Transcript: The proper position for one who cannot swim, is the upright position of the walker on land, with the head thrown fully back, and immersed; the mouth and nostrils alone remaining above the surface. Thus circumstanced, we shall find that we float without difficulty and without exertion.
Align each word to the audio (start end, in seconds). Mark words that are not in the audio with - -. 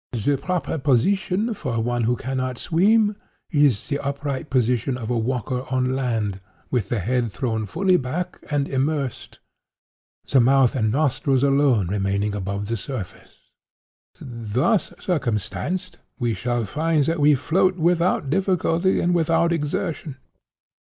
The 0.13 0.35
proper 0.35 0.79
position 0.79 1.53
for 1.53 1.79
one 1.79 2.05
who 2.05 2.15
cannot 2.15 2.57
swim, 2.57 3.17
is 3.51 3.87
the 3.87 3.99
upright 3.99 4.49
position 4.49 4.97
of 4.97 5.09
the 5.09 5.15
walker 5.15 5.63
on 5.69 5.95
land, 5.95 6.41
with 6.71 6.89
the 6.89 6.97
head 6.97 7.31
thrown 7.31 7.67
fully 7.67 7.97
back, 7.97 8.39
and 8.49 8.67
immersed; 8.67 9.37
the 10.27 10.41
mouth 10.41 10.73
and 10.73 10.91
nostrils 10.91 11.43
alone 11.43 11.85
remaining 11.89 12.33
above 12.33 12.65
the 12.65 12.77
surface. 12.77 13.37
Thus 14.19 14.91
circumstanced, 14.99 15.99
we 16.17 16.33
shall 16.33 16.65
find 16.65 17.05
that 17.05 17.19
we 17.19 17.35
float 17.35 17.75
without 17.77 18.31
difficulty 18.31 18.99
and 18.99 19.13
without 19.13 19.51
exertion. 19.51 20.17